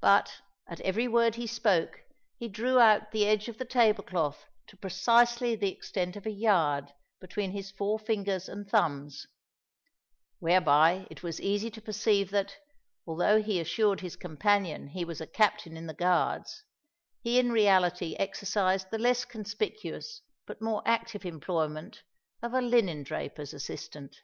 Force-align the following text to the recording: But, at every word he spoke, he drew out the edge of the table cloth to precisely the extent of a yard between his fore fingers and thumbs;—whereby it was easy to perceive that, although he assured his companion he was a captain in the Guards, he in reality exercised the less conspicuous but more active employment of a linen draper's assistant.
But, 0.00 0.38
at 0.66 0.80
every 0.80 1.06
word 1.06 1.36
he 1.36 1.46
spoke, 1.46 2.00
he 2.36 2.48
drew 2.48 2.80
out 2.80 3.12
the 3.12 3.28
edge 3.28 3.46
of 3.46 3.58
the 3.58 3.64
table 3.64 4.02
cloth 4.02 4.46
to 4.66 4.76
precisely 4.76 5.54
the 5.54 5.70
extent 5.70 6.16
of 6.16 6.26
a 6.26 6.32
yard 6.32 6.92
between 7.20 7.52
his 7.52 7.70
fore 7.70 8.00
fingers 8.00 8.48
and 8.48 8.68
thumbs;—whereby 8.68 11.06
it 11.12 11.22
was 11.22 11.40
easy 11.40 11.70
to 11.70 11.80
perceive 11.80 12.30
that, 12.30 12.56
although 13.06 13.40
he 13.40 13.60
assured 13.60 14.00
his 14.00 14.16
companion 14.16 14.88
he 14.88 15.04
was 15.04 15.20
a 15.20 15.28
captain 15.28 15.76
in 15.76 15.86
the 15.86 15.94
Guards, 15.94 16.64
he 17.20 17.38
in 17.38 17.52
reality 17.52 18.16
exercised 18.16 18.90
the 18.90 18.98
less 18.98 19.24
conspicuous 19.24 20.22
but 20.44 20.60
more 20.60 20.82
active 20.84 21.24
employment 21.24 22.02
of 22.42 22.52
a 22.52 22.60
linen 22.60 23.04
draper's 23.04 23.54
assistant. 23.54 24.22